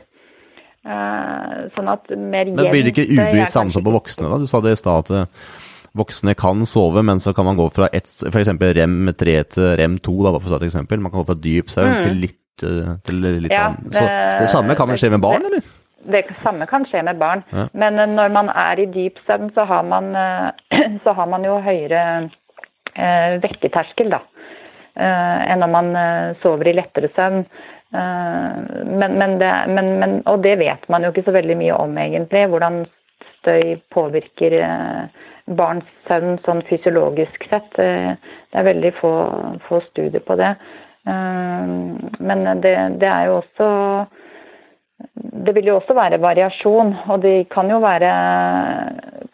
[1.74, 4.38] sånn at mer Men blir det ikke ubevisst samme som på voksne, da?
[4.38, 5.64] Du sa det i stad at eh,
[5.98, 8.52] voksne kan sove, men så kan man gå fra et, f.eks.
[8.78, 11.02] rem 3 til rem 2, da, for å ta et eksempel.
[11.02, 12.04] Man kan gå fra dyp søvn mm.
[12.04, 13.90] til litt, eh, til litt ja, annen.
[13.90, 15.66] Så det samme kan vel skje med barn, eller?
[16.06, 17.42] Det samme kan skje med barn.
[17.52, 17.66] Ja.
[17.74, 20.12] Men når man er i dyp søvn, så har man,
[21.04, 22.02] så har man jo høyere
[22.94, 24.22] eh, vekkerterskel, da.
[24.96, 27.42] Eh, enn når man eh, sover i lettere søvn.
[27.92, 31.98] Eh, men, men det, men, og det vet man jo ikke så veldig mye om,
[32.00, 32.46] egentlig.
[32.52, 32.84] Hvordan
[33.42, 34.56] støy påvirker
[35.58, 37.68] barns søvn sånn fysiologisk sett.
[37.76, 39.12] Det er veldig få,
[39.68, 40.48] få studier på det.
[41.06, 43.68] Men det, det er jo også
[45.44, 48.12] det vil jo også være variasjon, og de kan jo være,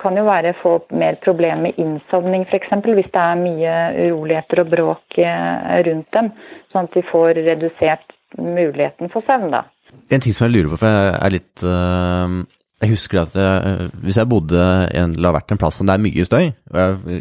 [0.03, 2.73] kan jo være få mer problemer med innsovning f.eks.
[2.83, 3.77] hvis det er mye
[4.09, 6.33] uroligheter og bråk eh, rundt dem,
[6.73, 9.53] sånn at de får redusert muligheten for søvn.
[9.53, 9.67] da.
[10.11, 12.43] En ting som jeg lurer på, for jeg er litt øh,
[12.83, 14.63] Jeg husker at jeg, hvis jeg bodde
[14.99, 16.49] en, la vært en plass som det er mye støy,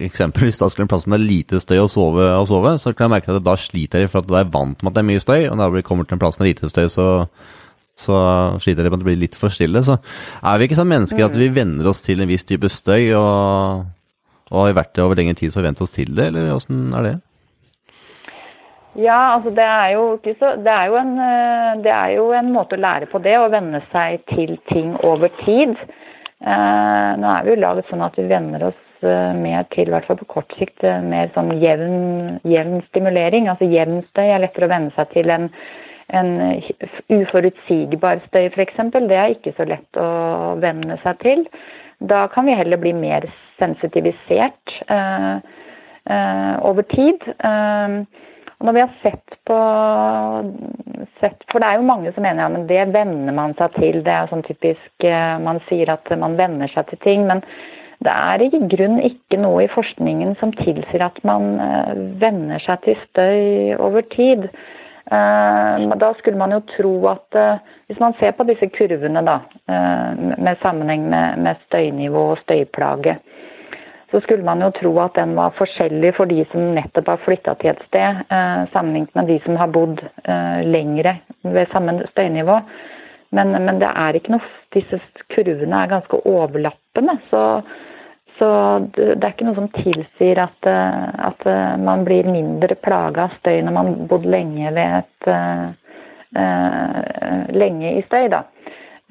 [0.08, 2.96] eksempelvis da skulle en plass som det er lite støy å sove, å sove så
[2.96, 4.98] kan jeg merke at da sliter jeg for at da er jeg vant med at
[4.98, 7.06] det er mye støy, og jeg kommer til en plass som er lite støy, så
[8.02, 8.20] så
[8.62, 9.84] sliter det med at det blir litt for stille.
[9.86, 11.58] Så er vi ikke sånn mennesker at vi mm.
[11.58, 13.90] venner oss til en viss type støy, og,
[14.52, 17.08] og har vært det over lengre tid så vent oss til det, eller åssen er
[17.08, 17.18] det?
[19.00, 22.32] Ja, altså det er jo ikke så det er jo, en, eh, det er jo
[22.36, 25.78] en måte å lære på det, å venne seg til ting over tid.
[26.44, 29.96] Eh, nå er vi jo laget sånn at vi venner oss eh, mer til, i
[29.96, 33.48] hvert fall på kort sikt, mer sånn jevn, jevn stimulering.
[33.48, 35.48] Altså jevn støy er lettere å venne seg til enn
[36.12, 36.32] en
[37.10, 40.10] uforutsigbar støy f.eks., det er ikke så lett å
[40.62, 41.46] venne seg til.
[42.02, 43.28] Da kan vi heller bli mer
[43.62, 45.36] sensitivisert eh,
[46.10, 47.28] eh, over tid.
[47.38, 47.98] Eh,
[48.62, 49.60] når vi har sett på
[51.20, 54.02] sett, For det er jo mange som mener ja, men det venner man seg til.
[54.06, 55.06] Det er sånn typisk
[55.42, 57.26] Man sier at man venner seg til ting.
[57.30, 57.46] men
[58.02, 61.52] det er i grunn ikke noe i forskningen som tilsier at man
[62.18, 64.48] venner seg til støy over tid.
[65.12, 67.56] Eh, da skulle man jo tro at eh,
[67.88, 71.10] Hvis man ser på disse kurvene da, eh, med sammenheng
[71.44, 73.18] med støynivå og støyplage,
[74.12, 77.58] så skulle man jo tro at den var forskjellig for de som nettopp har flytta
[77.60, 78.24] til et sted,
[78.74, 80.02] sammenlignet med de som har bodd
[80.68, 82.58] lengre ved samme støynivå.
[83.32, 85.00] Men, men det er ikke noe Disse
[85.32, 87.18] kurvene er ganske overlappende.
[87.30, 87.62] så
[88.38, 88.50] så
[88.96, 93.38] det, er ikke noe som tilsier at, eh, at eh, man blir mindre plaga av
[93.40, 95.70] støy når man har bodd lenge et uh,
[97.52, 98.46] lenge i støy, da.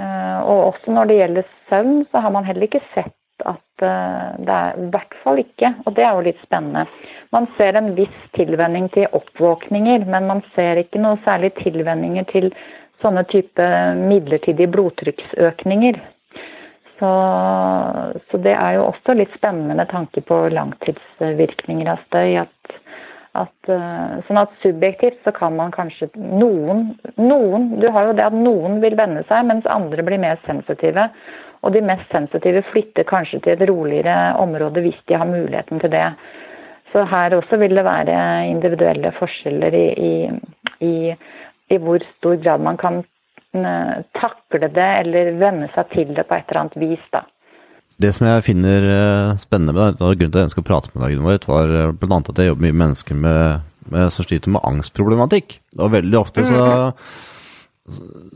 [0.00, 4.38] Uh, og også når det gjelder søvn, så har man heller ikke sett at uh,
[4.40, 6.86] det er I hvert fall ikke, og det er jo litt spennende.
[7.34, 12.48] Man ser en viss tilvenning til oppvåkninger, men man ser ikke noe særlig tilvenninger til
[13.04, 16.00] sånne type midlertidige blodtrykksøkninger.
[17.00, 17.10] Så,
[18.30, 22.34] så, det er jo også litt spennende tanke på langtidsvirkninger av støy.
[22.42, 22.74] At,
[23.40, 28.26] at, eh, sånn at subjektivt så kan man kanskje noen, noen Du har jo det
[28.26, 31.08] at noen vil venne seg, mens andre blir mer sensitive.
[31.64, 35.92] Og de mest sensitive flytter kanskje til et roligere område hvis de har muligheten til
[35.92, 36.06] det.
[36.92, 38.16] Så her også vil det være
[38.50, 40.14] individuelle forskjeller i, i,
[40.84, 40.94] i,
[41.70, 43.04] i hvor stor grad man kan
[43.50, 47.06] Eh, takle det eller venne seg til det på et eller annet vis.
[47.10, 47.24] da.
[48.00, 50.68] Det som jeg finner eh, spennende med deg, og grunnen til at jeg ønsker å
[50.68, 52.20] prate med deg, Gunvor, var eh, bl.a.
[52.20, 55.58] at jeg jobber mye med mennesker med, med, som sliter med angstproblematikk.
[55.80, 56.62] Og veldig ofte så,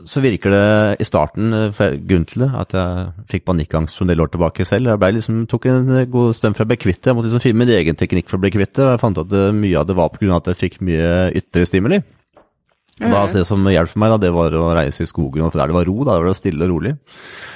[0.03, 0.67] så virker det
[0.99, 4.91] i starten Grunnen til det, at jeg fikk panikkangst for en del år tilbake selv.
[4.99, 7.13] Jeg liksom, tok en god stund for å bli kvitt det.
[7.13, 8.83] Jeg måtte liksom finne min egen teknikk for å bli kvitt det.
[8.83, 10.41] Og jeg fant at mye av det var pga.
[10.41, 12.03] at jeg fikk mye ytre stimuli.
[13.03, 15.59] Og da, Det som hjalp for meg, da, det var å reise i skogen, for
[15.59, 15.97] der det var ro.
[16.07, 16.93] Da var det stille og rolig.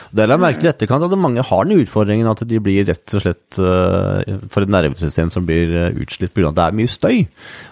[0.09, 3.13] Det la jeg merke til etterkant at mange har den utfordringen at de blir rett
[3.13, 6.49] og slett uh, for et nervesystem som blir uh, utslitt pga.
[6.49, 7.17] at det er mye støy.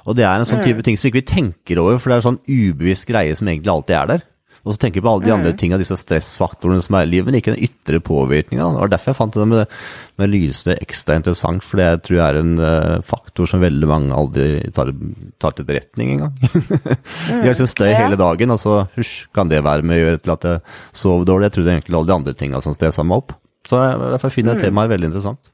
[0.05, 2.23] Og det er en sånn type ting som ikke vi tenker over, for det er
[2.23, 4.25] en sånn ubevisst greie som egentlig alltid er der.
[4.65, 5.57] Og så tenker jeg på alle de andre mm.
[5.59, 8.67] tingene, disse stressfaktorene som er i livet, men ikke den ytre påvirkninga.
[8.73, 9.75] Det var derfor jeg fant det med,
[10.21, 14.15] med lysene ekstra interessant, for det tror jeg er en uh, faktor som veldig mange
[14.17, 14.93] aldri tar,
[15.41, 16.37] tar til etterretning engang.
[16.43, 20.23] de har liksom støy hele dagen, og så hysj, kan det være med å gjøre
[20.23, 20.63] til at jeg
[21.03, 21.49] sover dårlig?
[21.49, 23.37] Jeg trodde egentlig alle de andre tinga som stressa meg opp.
[23.67, 24.65] Så jeg, derfor finner jeg mm.
[24.69, 25.53] temaet veldig interessant.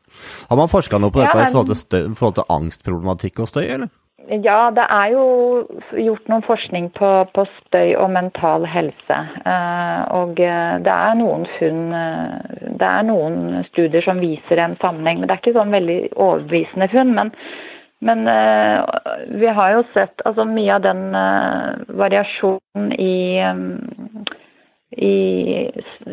[0.49, 3.49] Har man forska noe på dette i forhold til, støy, i forhold til angstproblematikk og
[3.49, 3.91] støy, eller?
[4.31, 5.23] Ja, det er jo
[5.99, 9.17] gjort noen forskning på, på støy og mental helse.
[9.43, 14.77] Eh, og eh, det er noen funn eh, Det er noen studier som viser en
[14.79, 17.11] sammenheng, men det er ikke sånn veldig overbevisende funn.
[17.17, 17.33] Men,
[18.03, 18.23] men
[19.39, 21.03] vi har jo sett altså mye av den
[21.99, 23.13] variasjonen i
[24.93, 25.71] i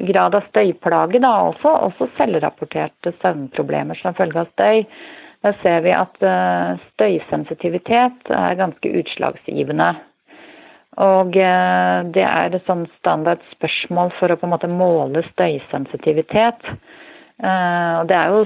[0.09, 4.87] grad av støyplage, da, også, også selvrapporterte søvnproblemer som følge av støy.
[5.41, 9.95] Der ser vi at uh, støysensitivitet er ganske utslagsgivende.
[11.01, 16.67] Og uh, det er et sånn standard spørsmål for å på en måte måle støysensitivitet.
[17.41, 18.43] Uh, og det er jo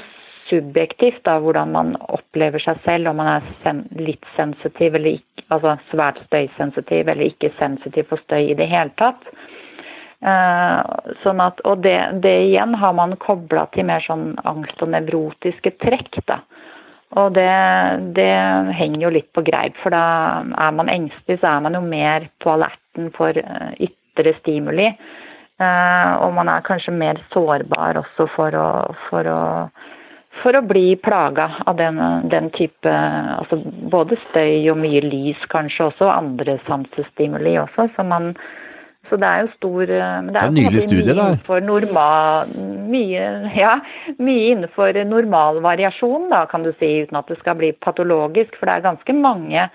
[0.47, 5.75] subjektivt da, hvordan man opplever seg selv, om man er litt sensitiv eller ikke, altså
[5.91, 9.25] svært støysensitiv eller ikke sensitiv for støy i det hele tatt.
[11.21, 15.75] Sånn at, og det, det, igjen har man kobla til mer sånn angst og nevrotiske
[15.83, 16.21] trekk.
[16.29, 16.39] da.
[17.15, 17.51] Og det,
[18.17, 18.31] det,
[18.75, 20.05] henger jo litt på greip, for da
[20.67, 24.89] er man engstelig, så er man jo mer på alerten for uh, ytre stimuli.
[25.63, 28.71] Uh, og man er kanskje mer sårbar også for å,
[29.07, 29.43] for å
[30.43, 33.61] for å bli plaga av den, den, type altså
[33.93, 37.87] Både støy og mye lys, kanskje også, og andre sansestimuli også.
[37.95, 38.33] Så, man,
[39.09, 41.61] så det er jo stor Det er, det er en nylig studie, der.
[41.69, 42.51] Normal,
[42.95, 43.27] mye,
[43.59, 43.75] ja,
[44.23, 48.57] mye innenfor normal variasjon, da, kan du si, uten at det skal bli patologisk.
[48.61, 49.69] For det er ganske mange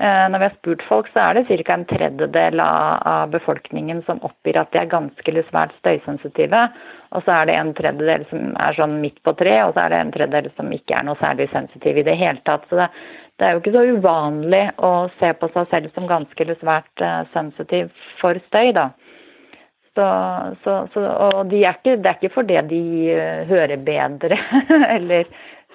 [0.00, 1.74] Eh, når vi har spurt folk, så er det ca.
[1.74, 6.62] en tredjedel av befolkningen som oppgir at de er ganske eller svært støysensitive.
[7.12, 9.92] Og så er det en tredjedel som er sånn midt på tre, og så er
[9.92, 12.64] det en tredjedel som ikke er noe særlig sensitiv i det hele tatt.
[12.70, 12.88] Så det,
[13.36, 17.04] det er jo ikke så uvanlig å se på seg selv som ganske eller svært
[17.04, 18.88] uh, sensitiv for støy, da.
[19.92, 20.04] Så,
[20.64, 24.38] så, så, og de er ikke, det er ikke fordi de uh, hører bedre
[24.96, 25.28] eller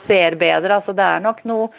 [0.08, 0.80] ser bedre.
[0.80, 1.70] Altså det er nok noe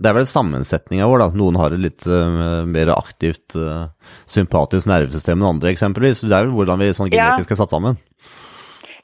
[0.00, 1.26] det er vel sammensetninga vår, da.
[1.36, 3.90] Noen har et litt uh, mer aktivt uh,
[4.30, 6.22] sympatisk nervesystem enn andre, eksempelvis.
[6.24, 7.98] Det er vel hvordan vi sånn genetisk er satt sammen.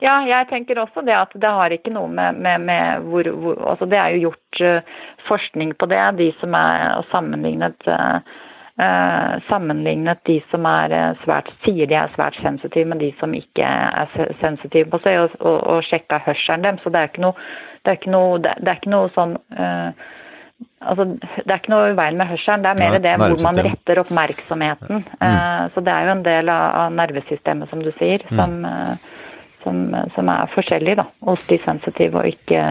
[0.01, 3.61] Ja, jeg tenker også det at det har ikke noe med, med, med hvor, hvor,
[3.73, 4.97] Altså det er jo gjort uh,
[5.29, 7.89] forskning på det, de som er sammenlignet
[8.77, 14.35] sammenlignet de som er svært, sier de er svært sensitive, med de som ikke er
[14.43, 16.81] sensitive på seg, og, og, og sjekka hørselen dem.
[16.83, 17.47] Så det er ikke noe,
[17.81, 19.39] det er ikke noe, det er ikke noe sånn
[20.87, 23.35] Altså, det er ikke noe i veien med hørselen, det er mer Nei, det hvor
[23.43, 25.01] man retter oppmerksomheten.
[25.03, 25.23] Mm.
[25.25, 28.39] Uh, så det er jo en del av, av nervesystemet, som du sier, mm.
[28.39, 29.25] som, uh,
[29.65, 29.81] som,
[30.15, 32.63] som, er forskjellig da, hos de sensitive og, ikke,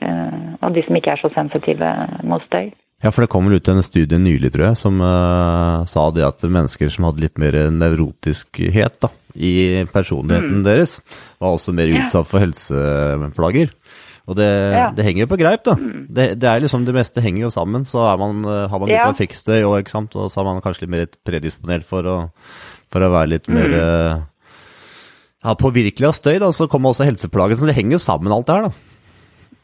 [0.00, 1.92] uh, og de som ikke er så sensitive
[2.30, 2.70] mot støy.
[3.04, 5.02] Ja, for det kom vel ut en studie nylig, tror jeg, som
[5.90, 10.64] sa det at mennesker som hadde litt mer nevrotiskhet da, i personligheten mm.
[10.64, 10.96] deres,
[11.36, 13.74] var også mer utsatt for helseplager.
[14.26, 14.86] Og det, ja.
[14.94, 15.76] det henger på greip, da.
[15.78, 16.06] Mm.
[16.10, 17.84] Det, det, er liksom det meste henger jo sammen.
[17.86, 19.10] Så man, eh, har man litt ja.
[19.12, 20.16] av fiksstøy òg, ikke sant.
[20.18, 22.16] Og så er man kanskje litt mer predisponert for å,
[22.90, 23.78] for å være litt mer mm.
[23.78, 24.56] uh,
[25.46, 26.50] ja, påvirkelig av støy, da.
[26.50, 27.60] Så kommer også helseplagen.
[27.60, 28.85] Så det henger jo sammen alt det her, da.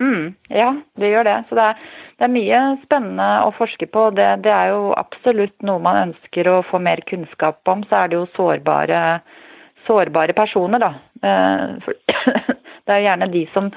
[0.00, 1.36] Mm, ja, det gjør det.
[1.48, 1.86] Så det er,
[2.18, 4.08] det er, mye spennende å forske på.
[4.16, 7.84] Det, det, er jo absolutt noe man ønsker å få mer kunnskap om.
[7.88, 9.02] Så er det jo sårbare,
[9.86, 10.92] sårbare personer, da.
[11.22, 11.92] Uh,
[12.86, 13.70] det er gjerne de som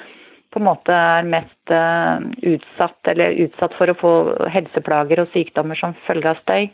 [0.55, 4.13] på en måte er mest uh, utsatt, eller utsatt for å få
[4.53, 6.69] helseplager og sykdommer som følge av støy.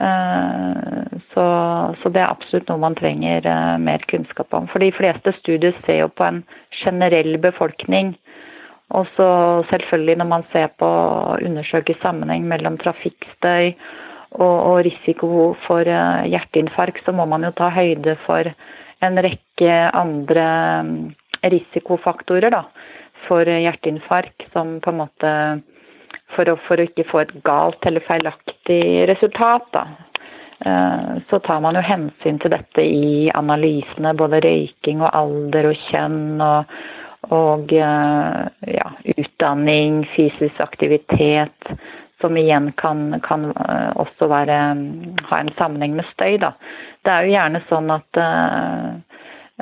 [0.00, 1.44] Uh, så,
[2.00, 3.44] så, det er absolutt noe man trenger
[3.82, 4.70] mer kunnskap om.
[4.72, 6.44] For de fleste studier ser jo på en
[6.80, 8.14] generell befolkning.
[8.96, 9.28] Og så
[9.70, 10.90] selvfølgelig når man ser på
[11.46, 13.72] undersøker sammenheng mellom trafikkstøy
[14.40, 18.50] og, og risiko for hjerteinfarkt, så må man jo ta høyde for
[19.00, 20.48] en rekke andre
[20.82, 20.96] um,
[21.40, 22.50] risikofaktorer.
[22.50, 22.64] da
[23.28, 25.32] for hjerteinfarkt som på en måte
[26.34, 29.84] for å, for å ikke få et galt eller feilaktig resultat, da.
[30.60, 35.86] Eh, så tar man jo hensyn til dette i analysene, både røyking og alder og
[35.88, 36.80] kjønn og,
[37.28, 41.72] og eh, ja, utdanning, fysisk aktivitet,
[42.20, 44.58] som igjen kan, kan eh, også være,
[45.28, 46.38] ha en sammenheng med støy.
[46.40, 46.54] Da.
[47.04, 48.88] Det er jo gjerne sånn at uh,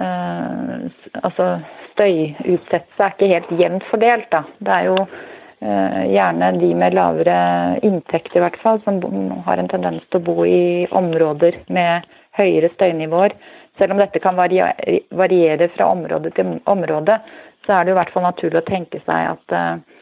[0.02, 0.86] uh,
[1.22, 1.48] altså
[1.92, 4.30] støyutsettelse er ikke helt jevnt fordelt.
[4.34, 4.42] Da.
[4.58, 7.38] Det er jo uh, gjerne de med lavere
[7.86, 8.98] inntekt i hvert fall, som
[9.46, 13.38] har en tendens til å bo i områder med høyere støynivåer.
[13.78, 17.20] Selv om dette kan variere fra område til område,
[17.68, 19.98] så er det i hvert fall naturlig å tenke seg at uh,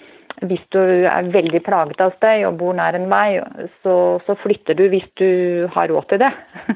[0.47, 3.41] hvis du er veldig plaget av støy og bor nær en vei,
[3.83, 3.95] så,
[4.27, 5.29] så flytter du hvis du
[5.75, 6.33] har råd til det.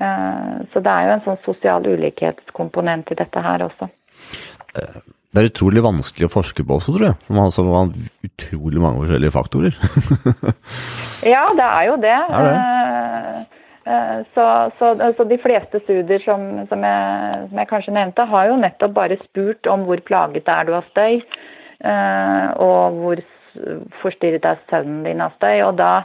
[0.00, 3.90] Eh, så det er jo en sånn sosial ulikhetskomponent i dette her også.
[4.72, 7.18] Det er utrolig vanskelig å forske på også, tror jeg.
[7.26, 7.64] For man har så
[8.24, 9.76] utrolig mange forskjellige faktorer.
[11.34, 12.16] ja, det er jo det.
[12.16, 13.59] Er det?
[13.86, 18.50] Eh, så, så, så, de fleste studier som, som, jeg, som, jeg, kanskje nevnte, har
[18.50, 21.20] jo nettopp bare spurt om hvor plaget er du av støy,
[21.88, 23.22] eh, og hvor
[24.02, 25.62] forstyrret er søvnen din av støy.
[25.64, 26.02] Og da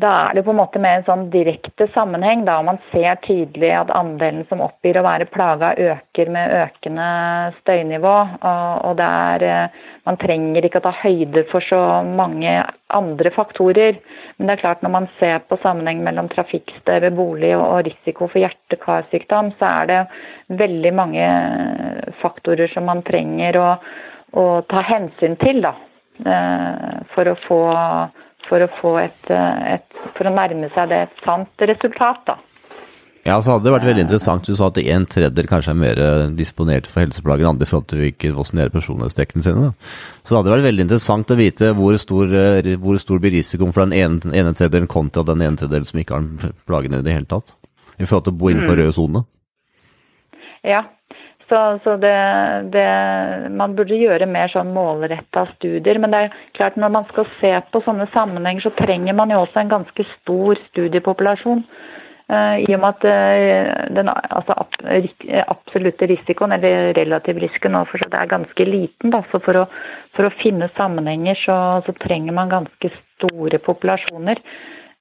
[0.00, 3.74] da er det på en måte med en sånn direkte sammenheng, da man ser tydelig
[3.76, 7.08] at andelen som oppgir å være plaga øker med økende
[7.58, 8.14] støynivå.
[8.88, 12.54] Og det er, eh, man trenger ikke å ta høyde for så mange
[12.88, 14.00] andre faktorer.
[14.38, 18.30] Men det er klart når man ser på sammenheng mellom trafikksted ved bolig og risiko
[18.32, 20.00] for hjerte-karsykdom, så er det
[20.56, 21.28] veldig mange
[22.24, 23.70] faktorer som man trenger å,
[24.40, 25.76] å ta hensyn til da,
[26.24, 27.62] eh, for å få
[28.48, 32.24] for å, få et, eh, et, for å nærme seg det et sant resultat.
[32.30, 32.38] da.
[33.22, 34.48] Ja, så hadde det vært veldig interessant.
[34.50, 37.70] Du sa at en tredjedel kanskje er mer eh, disponert for helseplager enn andre i
[37.70, 39.68] forhold til hvilke hvordan personlighetstrekkene sine.
[39.68, 39.90] Da.
[40.24, 43.74] Så det hadde vært veldig interessant å vite hvor stor, eh, hvor stor blir risikoen
[43.74, 47.14] for den ene, ene tredjedelen kontra den ene tredjedelen som ikke har plagene i det
[47.14, 47.54] hele tatt.
[48.00, 48.80] I forhold til å bo innenfor mm.
[48.82, 49.24] røde sone.
[50.66, 50.82] Ja,
[51.52, 52.16] så, så det,
[52.72, 52.88] det,
[53.52, 56.00] man burde gjøre mer sånn målretta studier.
[56.00, 59.42] Men det er klart når man skal se på sånne sammenhenger, så trenger man jo
[59.42, 61.60] også en ganske stor studiepopulasjon.
[62.32, 64.56] Uh, I og med at uh, den altså,
[65.52, 69.12] absolutte risikoen, eller relativ risiko nå for det er ganske liten.
[69.12, 69.20] Da.
[69.28, 69.66] Så for å,
[70.16, 74.40] for å finne sammenhenger så, så trenger man ganske store populasjoner.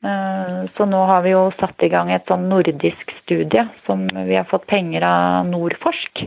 [0.04, 4.34] Eh, så nå har vi jo satt i gang et sånn nordisk studie som vi
[4.34, 6.26] har fått penger av Nordforsk.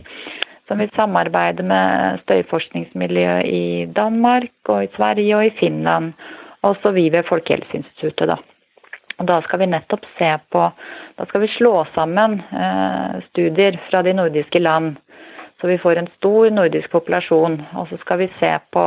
[0.65, 6.15] Som vil samarbeide med støyforskningsmiljøet i Danmark og i Sverige og i Finland.
[6.65, 8.39] Og så vi ved Folkehelseinstituttet, da.
[9.19, 10.63] Og da skal vi nettopp se på
[11.15, 14.97] Da skal vi slå sammen eh, studier fra de nordiske land.
[15.61, 17.61] Så vi får en stor nordisk populasjon.
[17.79, 18.83] Og så skal vi se på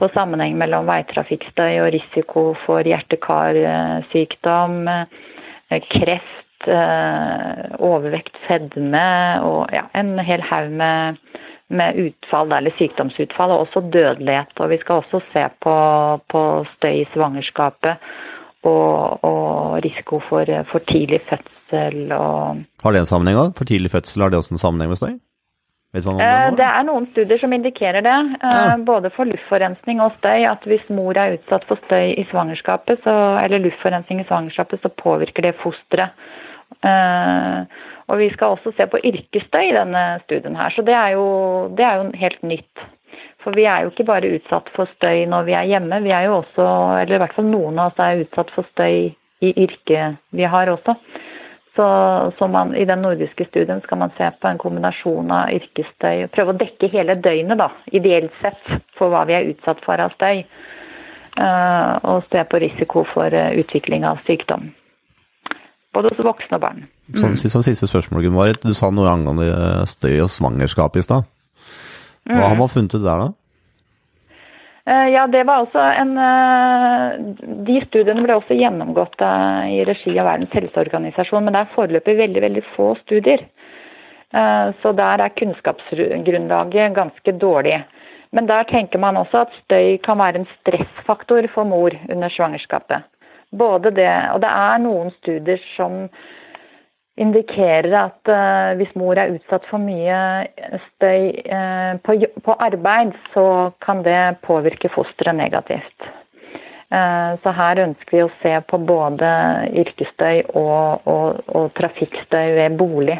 [0.00, 9.86] på sammenheng mellom veitrafikkstøy og risiko for hjerte-karsykdom, eh, kreft, eh, overvekt, fedme og ja,
[9.94, 11.16] en hel haug med,
[11.68, 14.52] med, utfall, eller sykdomsutfall, og også dødelighet.
[14.60, 15.76] Og vi skal også se på,
[16.28, 16.42] på
[16.76, 17.96] støy i svangerskapet
[18.66, 23.56] og, og risiko for, for, tidlig fødsel og Har det en sammenheng òg?
[23.58, 25.16] For tidlig fødsel, har det også en sammenheng med støy?
[25.96, 28.76] Eh, det er noen studier som indikerer det, eh, ja.
[28.76, 30.44] både for luftforurensning og støy.
[30.48, 34.92] At hvis mor er utsatt for støy i svangerskapet, så, eller luftforurensning i svangerskapet, så
[34.92, 36.12] påvirker det fosteret.
[36.84, 41.16] Eh, og vi skal også se på yrkesstøy i denne studien her, så det er,
[41.16, 41.26] jo,
[41.78, 42.84] det er jo helt nytt.
[43.42, 46.26] For vi er jo ikke bare utsatt for støy når vi er hjemme, vi er
[46.26, 46.66] jo også,
[47.02, 49.14] eller i hvert fall noen av oss er utsatt for støy
[49.46, 50.96] i yrket vi har også.
[51.76, 51.86] Så,
[52.38, 56.24] så man, I den nordiske studien skal man se på en kombinasjon av yrkesstøy.
[56.32, 58.62] Prøve å dekke hele døgnet, da, ideelt sett,
[58.96, 60.46] for hva vi er utsatt for av støy.
[61.36, 64.70] Uh, og se på risiko for uh, utvikling av sykdom.
[65.92, 66.86] Både hos voksne og barn.
[67.12, 67.18] Mm.
[67.20, 71.28] Som, som siste spørsmål, Gunn Du sa noe angående støy og svangerskap i stad.
[72.24, 72.46] Hva mm.
[72.46, 73.45] har man funnet ut der, da?
[74.88, 77.16] Eh, ja, det var også en eh,
[77.66, 82.14] De studiene ble også gjennomgått eh, i regi av Verdens helseorganisasjon, men det er foreløpig
[82.20, 83.48] veldig, veldig få studier.
[84.82, 87.76] Så der er kunnskapsgrunnlaget ganske dårlig.
[88.34, 93.06] Men der tenker man også at støy kan være en stressfaktor for mor under svangerskapet.
[93.56, 96.08] Både det, og det er noen studier som
[97.16, 100.18] indikerer at uh, hvis mor er utsatt for mye
[100.90, 106.10] støy uh, på, arbeid, så kan det påvirke fosteret negativt.
[106.92, 109.30] Uh, så her ønsker vi å se på både
[109.82, 113.18] yrkesstøy og, og, og trafikkstøy ved bolig.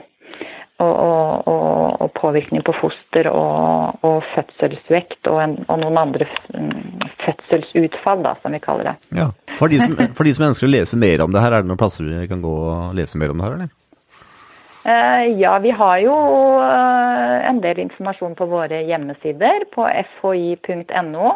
[0.76, 8.52] Og, og, påvirkning på foster og, fødselsvekt og, en, noen andre mm, fødselsutfall, da, som
[8.52, 8.94] vi kaller det.
[9.16, 9.30] Ja.
[9.56, 11.72] For de, som, for de som ønsker å lese mer om det her, er det
[11.72, 13.72] noen plasser vi kan gå og lese mer om det her, eller?
[14.86, 16.14] Eh, ja, vi har jo
[16.62, 19.82] eh, en del informasjon på våre hjemmesider på
[20.20, 21.30] fhi.no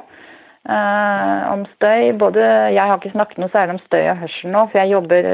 [0.70, 2.12] eh, om støy.
[2.20, 5.30] Både, jeg har ikke snakket noe særlig om støy og hørsel nå, for jeg jobber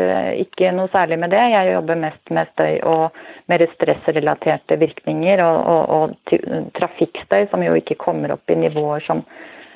[0.47, 1.43] ikke noe særlig med det.
[1.59, 3.21] Jeg jobber mest med støy og
[3.53, 9.27] mer stressrelaterte virkninger og, og, og trafikkstøy, som jo ikke kommer opp i nivåer som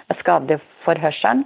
[0.09, 1.45] er skadelige for hørselen.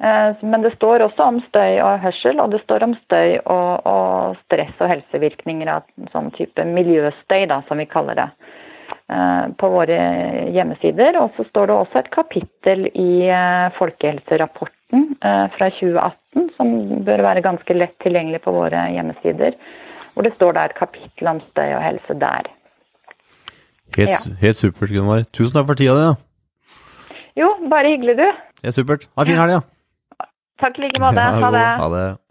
[0.00, 3.86] Eh, men det står også om støy og hørsel, og det står om støy og,
[3.86, 5.84] og stress og helsevirkninger av
[6.14, 8.28] sånn type miljøstøy, da, som vi kaller det,
[9.12, 9.98] eh, på våre
[10.56, 11.18] hjemmesider.
[11.20, 14.78] Og så står det også et kapittel i eh, folkehelserapporten
[15.20, 16.70] fra 2018, som
[17.06, 19.54] bør være ganske lett tilgjengelig på våre hjemmesider.
[20.14, 22.48] Hvor det står da et kapittel om støy og helse der.
[23.94, 24.18] Helt, ja.
[24.40, 25.22] helt supert, Gunnar.
[25.30, 26.08] Tusen takk for tida di.
[26.08, 26.16] Ja.
[27.44, 28.26] Jo, bare hyggelig, du.
[28.64, 29.06] Helt supert.
[29.14, 29.62] Ha en fin helg, ja.
[30.60, 31.20] Takk i like måte.
[31.40, 31.66] Ha det.
[31.82, 32.08] Ha det.